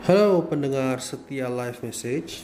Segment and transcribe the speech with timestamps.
[0.00, 2.40] Halo pendengar setia live message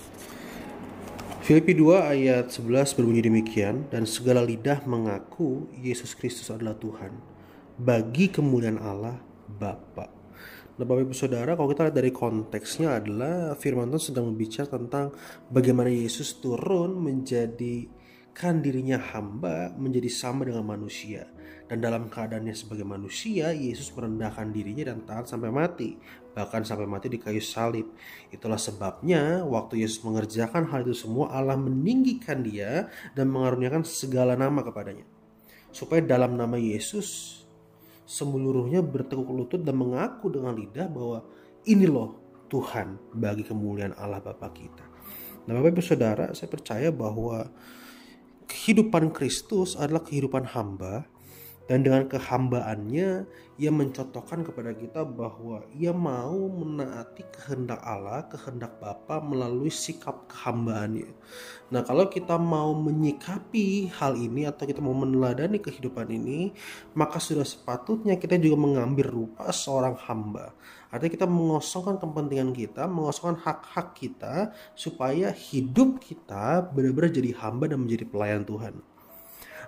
[1.40, 7.16] Filipi 2 ayat 11 berbunyi demikian Dan segala lidah mengaku Yesus Kristus adalah Tuhan
[7.80, 9.16] Bagi kemuliaan Allah
[9.48, 10.04] Bapa.
[10.76, 15.16] Nah Bapak Ibu Saudara kalau kita lihat dari konteksnya adalah firman Tuhan sedang berbicara tentang
[15.48, 17.88] Bagaimana Yesus turun menjadi
[18.36, 21.24] kan dirinya hamba menjadi sama dengan manusia
[21.66, 25.98] dan dalam keadaannya sebagai manusia Yesus merendahkan dirinya dan taat sampai mati
[26.36, 27.88] bahkan sampai mati di kayu salib.
[28.28, 34.60] Itulah sebabnya waktu Yesus mengerjakan hal itu semua Allah meninggikan dia dan mengaruniakan segala nama
[34.60, 35.08] kepadanya.
[35.72, 37.40] Supaya dalam nama Yesus
[38.04, 41.24] seluruhnya bertekuk lutut dan mengaku dengan lidah bahwa
[41.64, 42.20] ini loh
[42.52, 44.84] Tuhan bagi kemuliaan Allah Bapa kita.
[45.48, 47.48] Nah Bapak Ibu Saudara saya percaya bahwa
[48.46, 51.08] kehidupan Kristus adalah kehidupan hamba
[51.66, 53.26] dan dengan kehambaannya
[53.58, 61.10] ia mencontohkan kepada kita bahwa ia mau menaati kehendak Allah, kehendak Bapa melalui sikap kehambaannya.
[61.74, 66.54] Nah, kalau kita mau menyikapi hal ini atau kita mau meneladani kehidupan ini,
[66.94, 70.54] maka sudah sepatutnya kita juga mengambil rupa seorang hamba.
[70.92, 77.82] Artinya kita mengosongkan kepentingan kita, mengosongkan hak-hak kita supaya hidup kita benar-benar jadi hamba dan
[77.82, 78.95] menjadi pelayan Tuhan.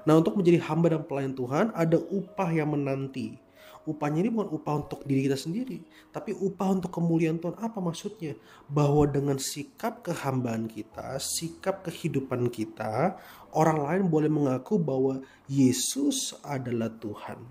[0.08, 3.36] Nah untuk menjadi hamba dan pelayan Tuhan ada upah yang menanti.
[3.84, 7.56] Upahnya ini bukan upah untuk diri kita sendiri, tapi upah untuk kemuliaan Tuhan.
[7.60, 8.36] Apa maksudnya?
[8.72, 13.20] Bahwa dengan sikap kehambaan kita, sikap kehidupan kita,
[13.52, 17.44] orang lain boleh mengaku bahwa Yesus adalah Tuhan.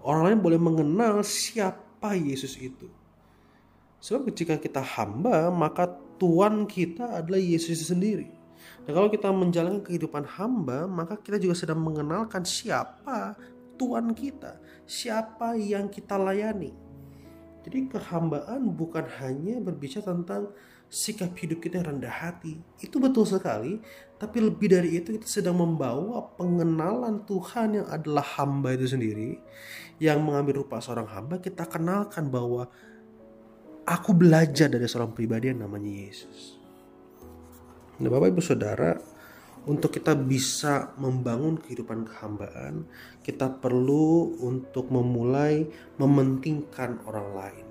[0.00, 2.88] Orang lain boleh mengenal siapa Yesus itu.
[4.00, 8.37] Sebab jika kita hamba, maka Tuhan kita adalah Yesus sendiri.
[8.86, 13.38] Dan kalau kita menjalankan kehidupan hamba, maka kita juga sedang mengenalkan siapa
[13.78, 16.74] Tuhan kita, siapa yang kita layani.
[17.62, 20.50] Jadi kehambaan bukan hanya berbicara tentang
[20.88, 22.56] sikap hidup kita yang rendah hati.
[22.80, 23.78] Itu betul sekali,
[24.16, 29.36] tapi lebih dari itu kita sedang membawa pengenalan Tuhan yang adalah hamba itu sendiri.
[30.00, 32.72] Yang mengambil rupa seorang hamba, kita kenalkan bahwa
[33.84, 36.57] aku belajar dari seorang pribadi yang namanya Yesus.
[37.98, 38.94] Nah, Bapak Ibu Saudara,
[39.66, 42.86] untuk kita bisa membangun kehidupan kehambaan,
[43.26, 45.66] kita perlu untuk memulai
[45.98, 47.66] mementingkan orang lain.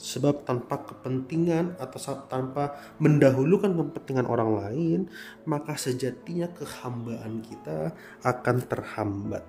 [0.00, 2.00] Sebab tanpa kepentingan atau
[2.32, 5.00] tanpa mendahulukan kepentingan orang lain,
[5.44, 7.92] maka sejatinya kehambaan kita
[8.24, 9.44] akan terhambat.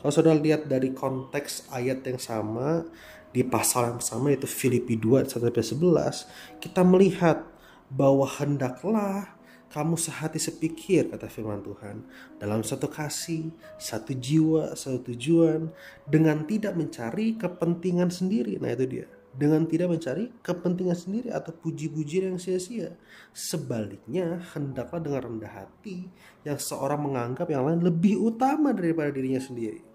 [0.00, 2.82] Kalau saudara lihat dari konteks ayat yang sama
[3.30, 7.49] di pasal yang sama yaitu Filipi 2 sampai 11, kita melihat
[7.90, 9.40] bahwa hendaklah
[9.70, 12.02] kamu sehati sepikir kata firman Tuhan
[12.42, 15.70] dalam satu kasih, satu jiwa, satu tujuan
[16.10, 18.58] dengan tidak mencari kepentingan sendiri.
[18.58, 19.06] Nah itu dia.
[19.30, 22.98] Dengan tidak mencari kepentingan sendiri atau puji-pujian yang sia-sia.
[23.30, 26.10] Sebaliknya, hendaklah dengan rendah hati
[26.42, 29.86] yang seorang menganggap yang lain lebih utama daripada dirinya sendiri.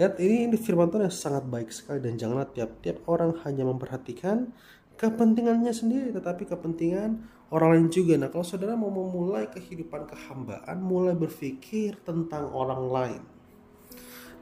[0.00, 4.48] Lihat ini, ini firman Tuhan yang sangat baik sekali dan janganlah tiap-tiap orang hanya memperhatikan
[4.98, 7.22] kepentingannya sendiri tetapi kepentingan
[7.54, 8.18] orang lain juga.
[8.18, 13.22] Nah, kalau saudara mau memulai kehidupan kehambaan, mulai berpikir tentang orang lain.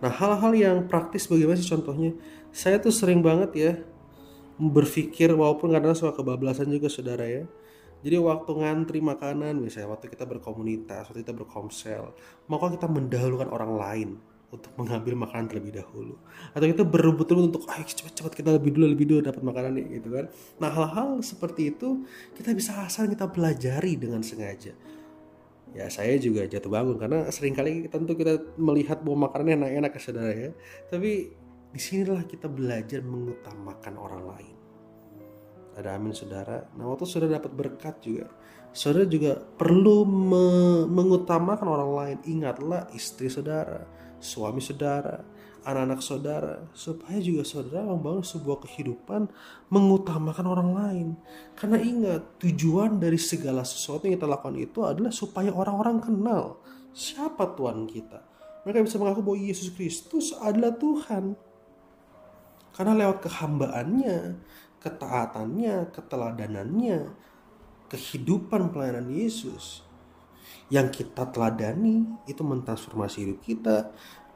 [0.00, 2.16] Nah, hal-hal yang praktis bagaimana sih contohnya?
[2.50, 3.72] Saya tuh sering banget ya
[4.56, 7.44] berpikir walaupun kadang suka kebablasan juga saudara ya.
[8.00, 12.12] Jadi waktu ngantri makanan misalnya waktu kita berkomunitas, waktu kita berkomsel,
[12.48, 14.10] maka kita mendahulukan orang lain
[14.56, 16.16] untuk mengambil makanan terlebih dahulu.
[16.56, 20.08] Atau kita berebut-rebut untuk ayo cepat-cepat kita lebih dulu lebih dulu dapat makanan nih gitu
[20.16, 20.26] kan.
[20.58, 24.72] Nah hal-hal seperti itu kita bisa asal kita pelajari dengan sengaja.
[25.76, 30.00] Ya saya juga jatuh bangun karena sering kali tentu kita melihat bahwa makanannya enak-enak ya
[30.00, 30.50] saudara ya.
[30.88, 31.10] Tapi
[31.76, 34.65] di sinilah kita belajar mengutamakan orang lain
[35.76, 38.26] ada amin saudara nah waktu saudara dapat berkat juga
[38.72, 40.46] saudara juga perlu me
[40.88, 45.22] mengutamakan orang lain ingatlah istri saudara suami saudara,
[45.66, 49.28] anak-anak saudara, supaya juga saudara membangun sebuah kehidupan
[49.68, 51.08] mengutamakan orang lain.
[51.58, 56.60] Karena ingat, tujuan dari segala sesuatu yang kita lakukan itu adalah supaya orang-orang kenal
[56.96, 58.20] siapa Tuhan kita.
[58.66, 61.38] Mereka bisa mengaku bahwa Yesus Kristus adalah Tuhan.
[62.74, 64.16] Karena lewat kehambaannya,
[64.86, 67.10] ketaatannya, keteladanannya,
[67.90, 69.82] kehidupan pelayanan Yesus,
[70.70, 73.76] yang kita teladani itu mentransformasi hidup kita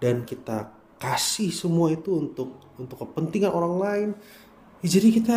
[0.03, 0.71] dan kita
[1.01, 4.09] kasih semua itu untuk untuk kepentingan orang lain
[4.85, 5.37] ya, jadi kita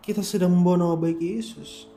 [0.00, 1.90] kita sedang membawa nama baik Yesus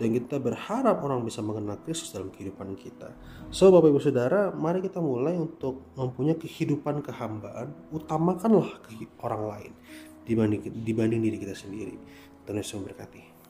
[0.00, 3.12] dan kita berharap orang bisa mengenal Kristus dalam kehidupan kita.
[3.54, 8.82] So Bapak Ibu Saudara, mari kita mulai untuk mempunyai kehidupan kehambaan, utamakanlah
[9.22, 9.72] orang lain.
[10.26, 11.94] Dibanding dibanding diri kita sendiri.
[12.46, 13.41] Tuhan Yesus memberkati.